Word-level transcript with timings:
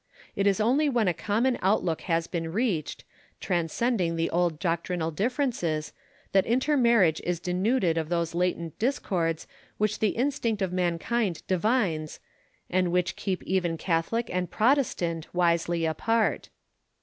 It 0.35 0.47
is 0.47 0.59
only 0.59 0.89
when 0.89 1.07
a 1.07 1.13
common 1.13 1.59
outlook 1.61 2.01
has 2.09 2.25
been 2.25 2.51
reached, 2.51 3.03
transcending 3.39 4.15
the 4.15 4.31
old 4.31 4.57
doctrinal 4.57 5.11
differences, 5.11 5.93
that 6.31 6.43
intermarriage 6.47 7.21
is 7.23 7.39
denuded 7.39 7.99
of 7.99 8.09
those 8.09 8.33
latent 8.33 8.79
discords 8.79 9.45
which 9.77 9.99
the 9.99 10.09
instinct 10.17 10.63
of 10.63 10.73
mankind 10.73 11.43
divines, 11.47 12.19
and 12.67 12.91
which 12.91 13.15
keep 13.15 13.43
even 13.43 13.77
Catholic 13.77 14.27
and 14.33 14.49
Protestant 14.49 15.31
wisely 15.35 15.85
apart. 15.85 16.49